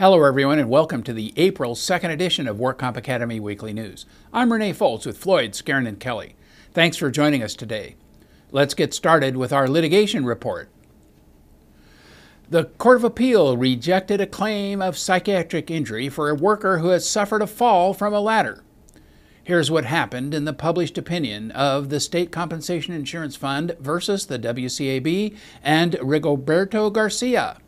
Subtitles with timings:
[0.00, 4.06] Hello, everyone, and welcome to the April 2nd edition of Work Comp Academy Weekly News.
[4.32, 6.36] I'm Renee Foltz with Floyd, Skeren, and Kelly.
[6.72, 7.96] Thanks for joining us today.
[8.50, 10.70] Let's get started with our litigation report.
[12.48, 17.06] The Court of Appeal rejected a claim of psychiatric injury for a worker who has
[17.06, 18.64] suffered a fall from a ladder.
[19.44, 24.38] Here's what happened in the published opinion of the State Compensation Insurance Fund versus the
[24.38, 27.58] WCAB and Rigoberto Garcia.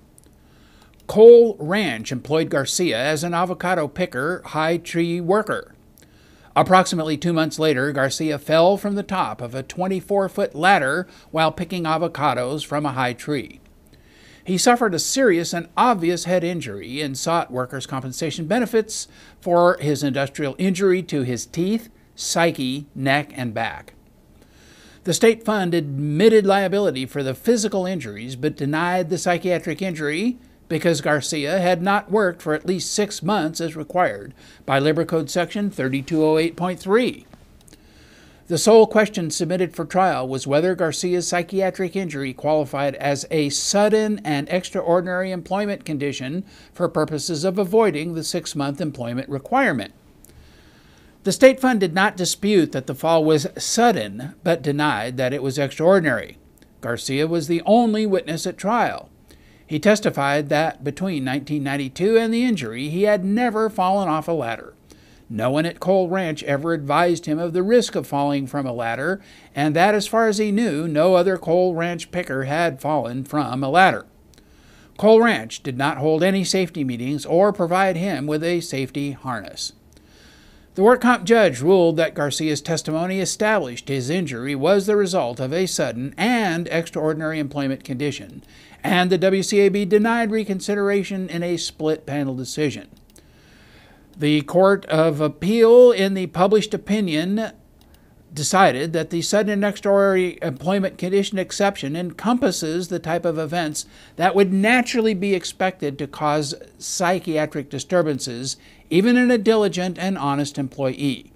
[1.13, 5.75] Cole Ranch employed Garcia as an avocado picker, high tree worker.
[6.57, 11.53] Approximately two months later, Garcia fell from the top of a 24 foot ladder while
[11.53, 13.61] picking avocados from a high tree.
[14.43, 19.07] He suffered a serious and obvious head injury and sought workers' compensation benefits
[19.39, 23.93] for his industrial injury to his teeth, psyche, neck, and back.
[25.05, 30.39] The state fund admitted liability for the physical injuries but denied the psychiatric injury
[30.73, 34.33] because Garcia had not worked for at least six months as required
[34.65, 37.27] by Labor Code Section 3208.3.
[38.47, 44.19] The sole question submitted for trial was whether Garcia's psychiatric injury qualified as a sudden
[44.25, 49.93] and extraordinary employment condition for purposes of avoiding the six month employment requirement.
[51.25, 55.43] The state fund did not dispute that the fall was sudden, but denied that it
[55.43, 56.39] was extraordinary.
[56.81, 59.11] Garcia was the only witness at trial.
[59.67, 64.75] He testified that between 1992 and the injury, he had never fallen off a ladder.
[65.31, 68.73] No one at Cole Ranch ever advised him of the risk of falling from a
[68.73, 69.23] ladder,
[69.55, 73.65] and that, as far as he knew, no other Cole Ranch picker had fallen from
[73.65, 74.05] a ladder.
[74.99, 79.73] Cole Ranch did not hold any safety meetings or provide him with a safety harness.
[80.75, 85.53] The work comp judge ruled that Garcia's testimony established his injury was the result of
[85.53, 88.43] a sudden and extraordinary employment condition,
[88.85, 92.89] and the WCAB denied reconsideration in a split panel decision.
[94.17, 97.53] The Court of Appeal, in the published opinion,
[98.35, 104.35] decided that the sudden and extraordinary employment condition exception encompasses the type of events that
[104.35, 108.57] would naturally be expected to cause psychiatric disturbances,
[108.91, 111.33] even in a diligent and honest employee.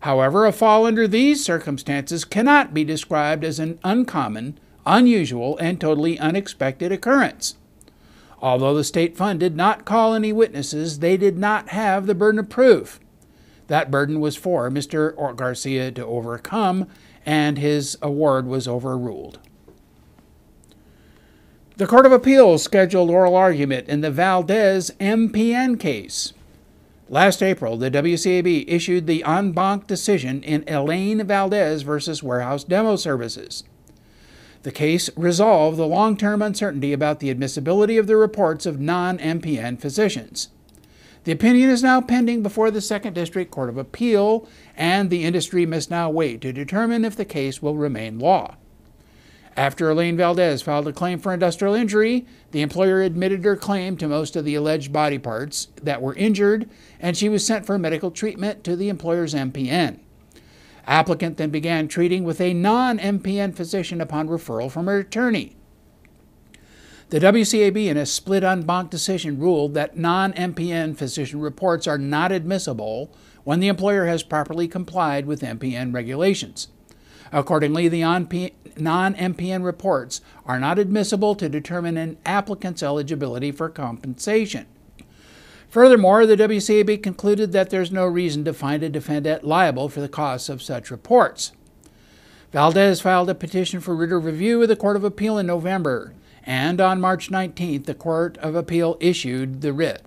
[0.00, 6.18] However, a fall under these circumstances cannot be described as an uncommon unusual, and totally
[6.18, 7.56] unexpected occurrence.
[8.40, 12.38] Although the state fund did not call any witnesses, they did not have the burden
[12.38, 12.98] of proof.
[13.66, 15.14] That burden was for Mr.
[15.36, 16.86] Garcia to overcome,
[17.26, 19.38] and his award was overruled.
[21.76, 26.32] The Court of Appeals scheduled oral argument in the Valdez MPN case.
[27.08, 32.96] Last April, the WCAB issued the en banc decision in Elaine Valdez versus Warehouse Demo
[32.96, 33.64] Services.
[34.62, 39.18] The case resolved the long term uncertainty about the admissibility of the reports of non
[39.18, 40.48] MPN physicians.
[41.24, 45.66] The opinion is now pending before the Second District Court of Appeal, and the industry
[45.66, 48.56] must now wait to determine if the case will remain law.
[49.56, 54.06] After Elaine Valdez filed a claim for industrial injury, the employer admitted her claim to
[54.08, 56.70] most of the alleged body parts that were injured,
[57.00, 59.98] and she was sent for medical treatment to the employer's MPN.
[60.88, 65.54] Applicant then began treating with a non MPN physician upon referral from her attorney.
[67.10, 71.98] The WCAB, in a split en banc decision, ruled that non MPN physician reports are
[71.98, 76.68] not admissible when the employer has properly complied with MPN regulations.
[77.32, 78.26] Accordingly, the non
[79.14, 84.66] MPN reports are not admissible to determine an applicant's eligibility for compensation.
[85.68, 90.08] Furthermore, the WCAB concluded that there's no reason to find a defendant liable for the
[90.08, 91.52] costs of such reports.
[92.52, 96.14] Valdez filed a petition for writ of review with the Court of Appeal in November,
[96.44, 100.02] and on March 19th, the Court of Appeal issued the writ.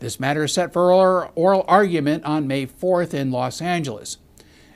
[0.00, 4.18] This matter is set for oral argument on May 4th in Los Angeles.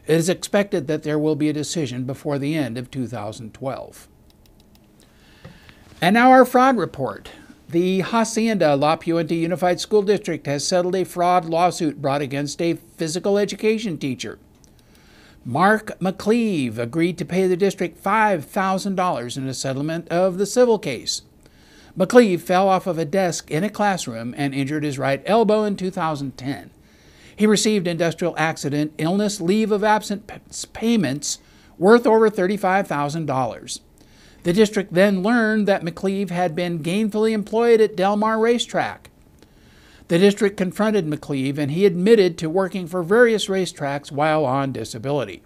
[0.06, 4.08] It is expected that there will be a decision before the end of 2012.
[6.00, 7.30] And now our fraud report.
[7.68, 12.74] The Hacienda La Puente Unified School District has settled a fraud lawsuit brought against a
[12.74, 14.38] physical education teacher.
[15.46, 21.22] Mark McCleve agreed to pay the district $5,000 in a settlement of the civil case.
[21.98, 25.76] McCleve fell off of a desk in a classroom and injured his right elbow in
[25.76, 26.70] 2010.
[27.36, 31.38] He received industrial accident illness leave of absence payments
[31.78, 33.80] worth over $35,000.
[34.44, 39.10] The district then learned that McCleve had been gainfully employed at Del Mar Racetrack.
[40.08, 45.42] The district confronted McCleve and he admitted to working for various racetracks while on disability.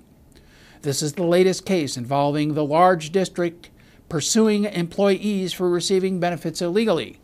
[0.82, 3.70] This is the latest case involving the large district
[4.08, 7.20] pursuing employees for receiving benefits illegally.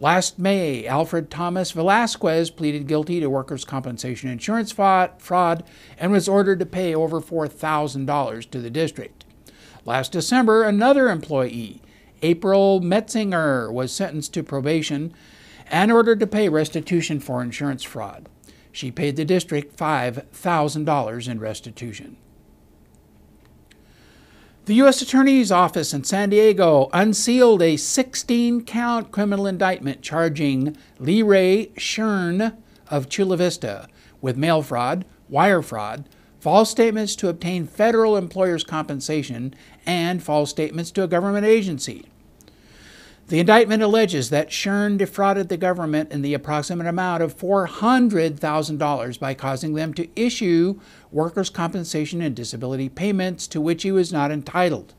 [0.00, 5.64] Last May, Alfred Thomas Velasquez pleaded guilty to workers' compensation insurance fraud
[5.98, 9.15] and was ordered to pay over $4,000 to the district.
[9.86, 11.80] Last December, another employee,
[12.20, 15.14] April Metzinger, was sentenced to probation
[15.68, 18.28] and ordered to pay restitution for insurance fraud.
[18.72, 22.16] She paid the district $5,000 in restitution.
[24.64, 25.00] The U.S.
[25.00, 32.56] Attorney's Office in San Diego unsealed a 16 count criminal indictment charging Lee Ray Shern
[32.90, 33.88] of Chula Vista
[34.20, 36.08] with mail fraud, wire fraud,
[36.46, 39.52] false statements to obtain federal employers' compensation,
[39.84, 42.06] and false statements to a government agency.
[43.26, 49.34] The indictment alleges that Shern defrauded the government in the approximate amount of $400,000 by
[49.34, 50.78] causing them to issue
[51.10, 54.94] workers' compensation and disability payments to which he was not entitled.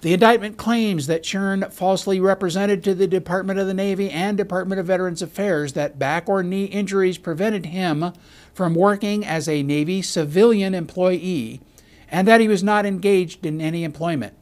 [0.00, 4.78] The indictment claims that Shern falsely represented to the Department of the Navy and Department
[4.78, 8.12] of Veterans Affairs that back or knee injuries prevented him
[8.54, 11.60] from working as a Navy civilian employee
[12.08, 14.34] and that he was not engaged in any employment.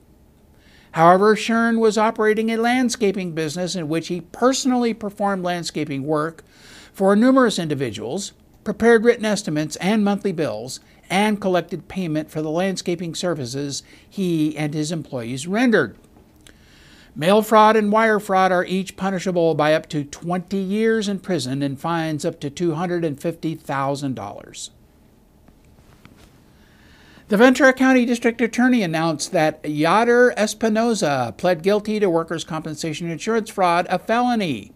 [0.92, 6.44] However, Shern was operating a landscaping business in which he personally performed landscaping work
[6.92, 8.32] for numerous individuals,
[8.62, 14.74] prepared written estimates and monthly bills, and collected payment for the landscaping services he and
[14.74, 15.96] his employees rendered.
[17.14, 21.62] Mail fraud and wire fraud are each punishable by up to 20 years in prison
[21.62, 24.70] and fines up to $250,000.
[27.28, 33.50] The Ventura County District Attorney announced that Yader Espinoza pled guilty to workers' compensation insurance
[33.50, 34.72] fraud, a felony.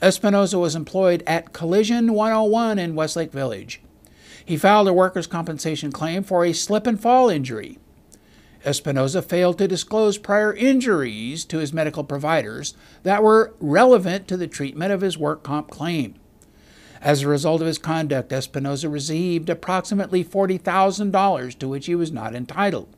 [0.00, 3.80] Espinoza was employed at Collision 101 in Westlake Village.
[4.44, 7.78] He filed a workers' compensation claim for a slip and fall injury.
[8.68, 14.46] Espinoza failed to disclose prior injuries to his medical providers that were relevant to the
[14.46, 16.14] treatment of his work comp claim.
[17.00, 22.34] As a result of his conduct, Espinoza received approximately $40,000 to which he was not
[22.34, 22.88] entitled.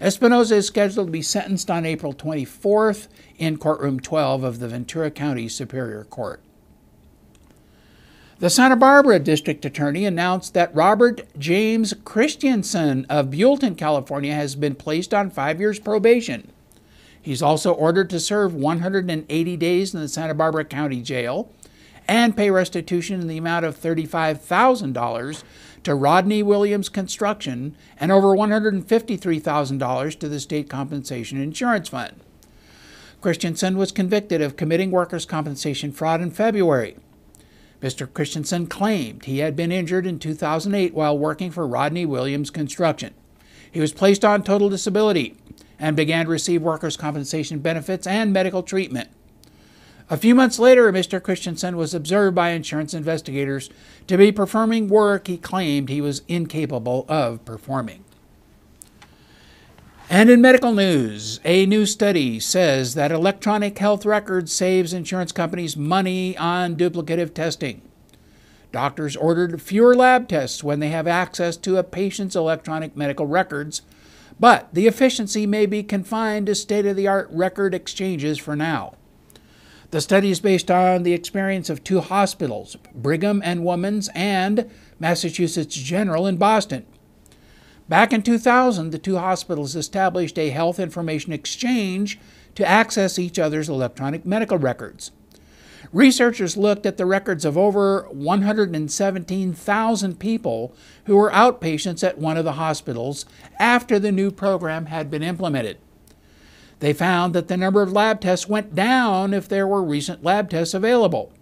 [0.00, 5.10] Espinoza is scheduled to be sentenced on April 24th in courtroom 12 of the Ventura
[5.10, 6.40] County Superior Court.
[8.38, 14.74] The Santa Barbara District Attorney announced that Robert James Christensen of Buellton, California, has been
[14.74, 16.52] placed on five years probation.
[17.22, 21.50] He's also ordered to serve 180 days in the Santa Barbara County Jail
[22.06, 25.42] and pay restitution in the amount of $35,000
[25.84, 32.20] to Rodney Williams Construction and over $153,000 to the State Compensation Insurance Fund.
[33.22, 36.98] Christensen was convicted of committing workers' compensation fraud in February.
[37.86, 38.12] Mr.
[38.12, 43.14] Christensen claimed he had been injured in 2008 while working for Rodney Williams Construction.
[43.70, 45.36] He was placed on total disability
[45.78, 49.10] and began to receive workers' compensation benefits and medical treatment.
[50.10, 51.22] A few months later, Mr.
[51.22, 53.70] Christensen was observed by insurance investigators
[54.08, 58.04] to be performing work he claimed he was incapable of performing.
[60.08, 65.76] And in medical news, a new study says that electronic health records saves insurance companies
[65.76, 67.82] money on duplicative testing.
[68.70, 73.82] Doctors ordered fewer lab tests when they have access to a patient's electronic medical records,
[74.38, 78.94] but the efficiency may be confined to state of the art record exchanges for now.
[79.90, 85.74] The study is based on the experience of two hospitals, Brigham and Women's and Massachusetts
[85.74, 86.86] General in Boston.
[87.88, 92.18] Back in 2000, the two hospitals established a health information exchange
[92.56, 95.12] to access each other's electronic medical records.
[95.92, 100.74] Researchers looked at the records of over 117,000 people
[101.04, 103.24] who were outpatients at one of the hospitals
[103.60, 105.78] after the new program had been implemented.
[106.80, 110.50] They found that the number of lab tests went down if there were recent lab
[110.50, 111.32] tests available.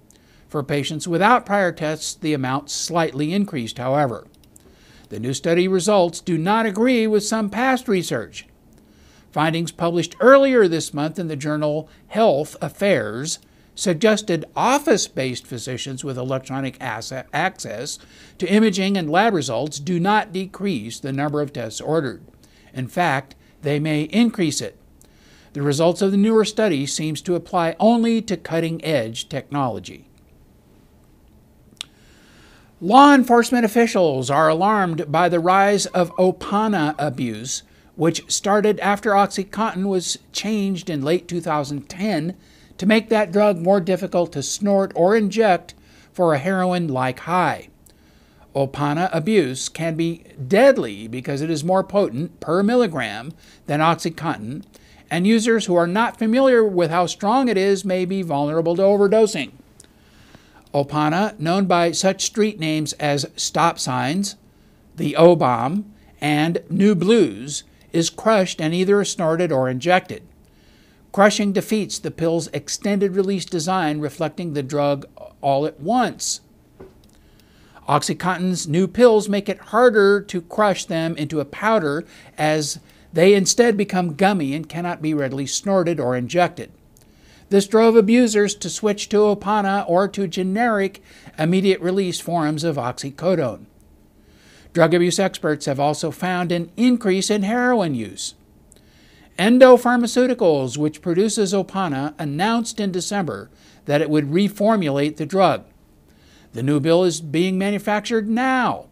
[0.48, 4.26] For patients without prior tests, the amount slightly increased, however.
[5.10, 8.46] The new study results do not agree with some past research.
[9.30, 13.38] Findings published earlier this month in the journal Health Affairs
[13.74, 17.98] suggested office based physicians with electronic access
[18.38, 22.22] to imaging and lab results do not decrease the number of tests ordered.
[22.72, 24.78] In fact, they may increase it.
[25.52, 30.08] The results of the newer study seems to apply only to cutting-edge technology.
[32.84, 37.62] Law enforcement officials are alarmed by the rise of Opana abuse,
[37.96, 42.36] which started after OxyContin was changed in late 2010
[42.76, 45.72] to make that drug more difficult to snort or inject
[46.12, 47.70] for a heroin like high.
[48.54, 53.32] Opana abuse can be deadly because it is more potent per milligram
[53.64, 54.62] than OxyContin
[55.10, 58.82] and users who are not familiar with how strong it is may be vulnerable to
[58.82, 59.52] overdosing.
[60.74, 64.36] Opana, known by such street names as stop signs,
[64.96, 67.62] the O bomb, and New Blues,
[67.92, 70.22] is crushed and either snorted or injected.
[71.12, 75.06] Crushing defeats the pill's extended release design, reflecting the drug
[75.40, 76.40] all at once.
[77.86, 82.04] Oxycontin's new pills make it harder to crush them into a powder
[82.36, 82.80] as
[83.12, 86.72] they instead become gummy and cannot be readily snorted or injected.
[87.50, 91.02] This drove abusers to switch to Opana or to generic
[91.38, 93.66] immediate release forms of oxycodone.
[94.72, 98.34] Drug abuse experts have also found an increase in heroin use.
[99.38, 103.50] Endo Pharmaceuticals, which produces Opana, announced in December
[103.84, 105.64] that it would reformulate the drug.
[106.52, 108.86] The new bill is being manufactured now.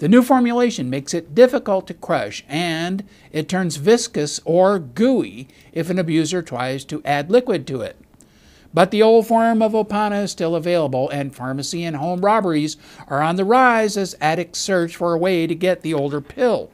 [0.00, 5.90] The new formulation makes it difficult to crush and it turns viscous or gooey if
[5.90, 7.96] an abuser tries to add liquid to it.
[8.72, 12.78] But the old form of Opana is still available, and pharmacy and home robberies
[13.08, 16.70] are on the rise as addicts search for a way to get the older pill.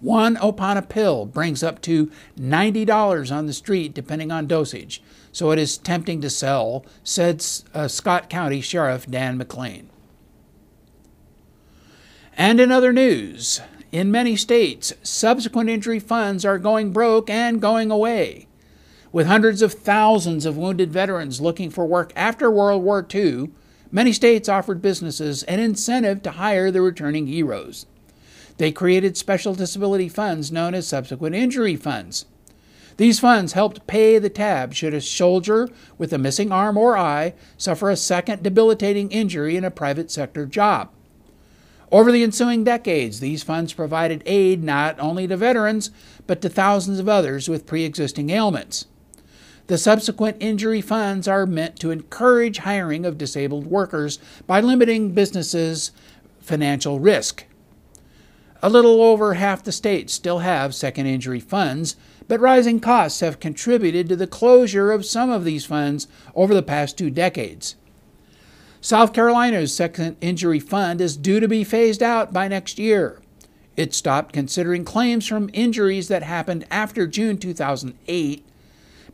[0.00, 5.58] One Opana pill brings up to $90 on the street depending on dosage, so it
[5.58, 9.88] is tempting to sell, said uh, Scott County Sheriff Dan McLean.
[12.40, 13.60] And in other news,
[13.92, 18.48] in many states, subsequent injury funds are going broke and going away.
[19.12, 23.50] With hundreds of thousands of wounded veterans looking for work after World War II,
[23.92, 27.84] many states offered businesses an incentive to hire the returning heroes.
[28.56, 32.24] They created special disability funds known as subsequent injury funds.
[32.96, 35.68] These funds helped pay the tab should a soldier
[35.98, 40.46] with a missing arm or eye suffer a second debilitating injury in a private sector
[40.46, 40.88] job.
[41.92, 45.90] Over the ensuing decades, these funds provided aid not only to veterans,
[46.26, 48.86] but to thousands of others with pre existing ailments.
[49.66, 55.90] The subsequent injury funds are meant to encourage hiring of disabled workers by limiting businesses'
[56.40, 57.44] financial risk.
[58.62, 61.96] A little over half the states still have second injury funds,
[62.28, 66.06] but rising costs have contributed to the closure of some of these funds
[66.36, 67.74] over the past two decades.
[68.82, 73.20] South Carolina's second injury fund is due to be phased out by next year.
[73.76, 78.46] It stopped considering claims from injuries that happened after June 2008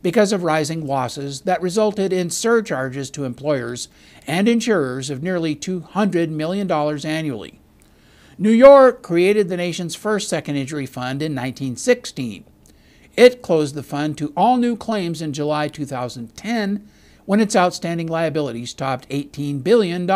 [0.01, 3.89] because of rising losses that resulted in surcharges to employers
[4.25, 7.59] and insurers of nearly $200 million annually.
[8.37, 12.45] New York created the nation's first second injury fund in 1916.
[13.17, 16.87] It closed the fund to all new claims in July 2010
[17.27, 20.09] when its outstanding liabilities topped $18 billion.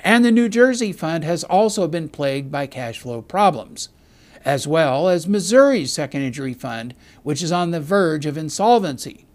[0.00, 3.88] And the New Jersey fund has also been plagued by cash flow problems,
[4.44, 9.26] as well as Missouri's second injury fund, which is on the verge of insolvency.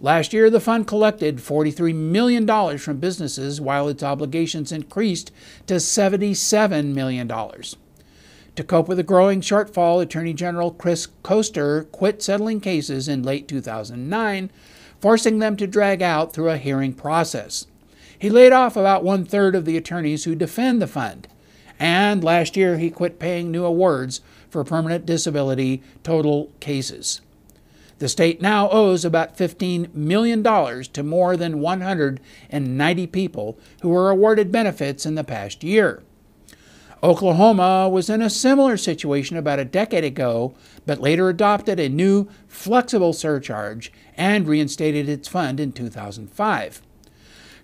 [0.00, 5.32] Last year, the fund collected $43 million from businesses while its obligations increased
[5.66, 7.28] to $77 million.
[7.28, 13.48] To cope with the growing shortfall, Attorney General Chris Koster quit settling cases in late
[13.48, 14.50] 2009,
[15.00, 17.66] forcing them to drag out through a hearing process.
[18.18, 21.28] He laid off about one third of the attorneys who defend the fund,
[21.78, 27.20] and last year he quit paying new awards for permanent disability total cases.
[27.98, 34.50] The state now owes about $15 million to more than 190 people who were awarded
[34.50, 36.02] benefits in the past year.
[37.04, 40.54] Oklahoma was in a similar situation about a decade ago,
[40.86, 46.80] but later adopted a new flexible surcharge and reinstated its fund in 2005.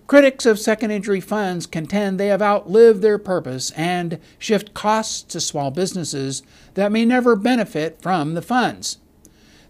[0.05, 5.41] Critics of second injury funds contend they have outlived their purpose and shift costs to
[5.41, 6.43] small businesses
[6.75, 8.99] that may never benefit from the funds.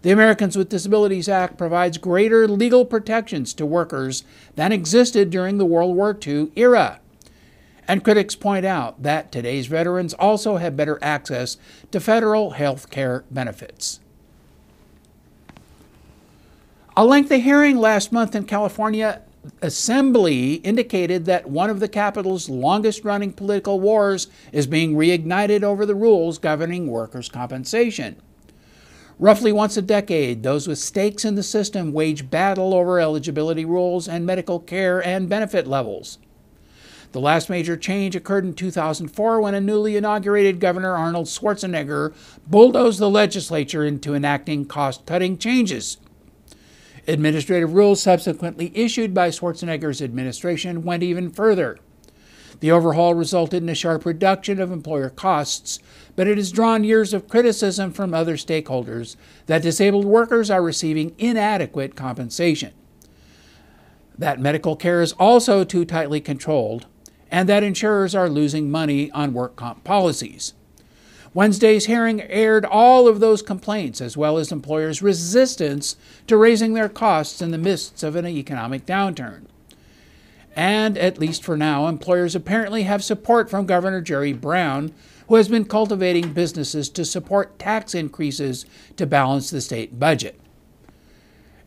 [0.02, 4.22] The Americans with Disabilities Act provides greater legal protections to workers
[4.54, 7.00] than existed during the World War II era.
[7.92, 11.58] And critics point out that today's veterans also have better access
[11.90, 14.00] to federal health care benefits.
[16.96, 19.20] A lengthy hearing last month in California
[19.60, 25.84] Assembly indicated that one of the capital's longest running political wars is being reignited over
[25.84, 28.16] the rules governing workers' compensation.
[29.18, 34.08] Roughly once a decade, those with stakes in the system wage battle over eligibility rules
[34.08, 36.16] and medical care and benefit levels.
[37.12, 42.14] The last major change occurred in 2004 when a newly inaugurated Governor Arnold Schwarzenegger
[42.46, 45.98] bulldozed the legislature into enacting cost cutting changes.
[47.06, 51.78] Administrative rules subsequently issued by Schwarzenegger's administration went even further.
[52.60, 55.80] The overhaul resulted in a sharp reduction of employer costs,
[56.16, 59.16] but it has drawn years of criticism from other stakeholders
[59.46, 62.72] that disabled workers are receiving inadequate compensation,
[64.16, 66.86] that medical care is also too tightly controlled,
[67.32, 70.52] and that insurers are losing money on work comp policies.
[71.32, 75.96] Wednesday's hearing aired all of those complaints, as well as employers' resistance
[76.26, 79.46] to raising their costs in the midst of an economic downturn.
[80.54, 84.92] And, at least for now, employers apparently have support from Governor Jerry Brown,
[85.28, 88.66] who has been cultivating businesses to support tax increases
[88.98, 90.38] to balance the state budget.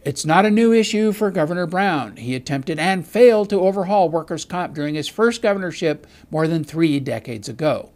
[0.06, 2.18] It's not a new issue for Governor Brown.
[2.18, 7.00] He attempted and failed to overhaul workers' comp during his first governorship more than three
[7.00, 7.90] decades ago.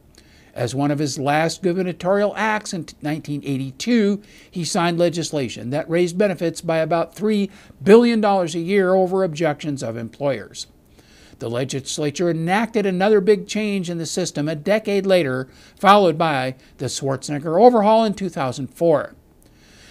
[0.55, 6.61] As one of his last gubernatorial acts in 1982, he signed legislation that raised benefits
[6.61, 7.47] by about $3
[7.83, 10.65] billion a year over objections of employers.
[11.37, 15.47] The legislature enacted another big change in the system a decade later,
[15.79, 19.13] followed by the Schwarzenegger overhaul in 2004.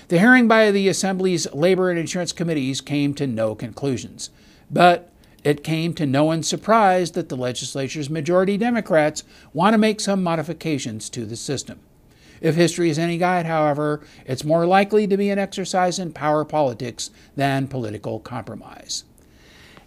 [0.08, 4.30] The hearing by the Assembly's Labor and Insurance Committees came to no conclusions,
[4.70, 5.12] but
[5.44, 9.22] it came to no one's surprise that the legislature's majority Democrats
[9.52, 11.80] want to make some modifications to the system.
[12.40, 16.42] If history is any guide, however, it's more likely to be an exercise in power
[16.46, 19.04] politics than political compromise.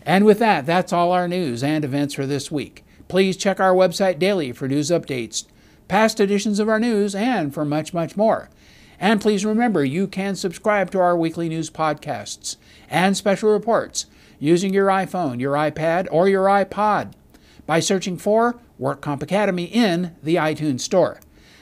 [0.05, 2.85] And with that, that's all our news and events for this week.
[3.07, 5.45] Please check our website daily for news updates,
[5.87, 8.51] past editions of our news, and for much, much more.
[9.01, 14.05] And please remember, you can subscribe to our weekly news podcasts and special reports
[14.37, 17.13] using your iPhone, your iPad, or your iPod
[17.65, 21.19] by searching for WorkComp Academy in the iTunes Store.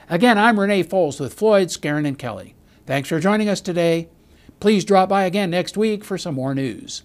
[0.10, 2.56] Again, I'm Renee Foles with Floyd, Skeren, and Kelly.
[2.86, 4.10] Thanks for joining us today.
[4.60, 7.04] Please drop by again next week for some more news.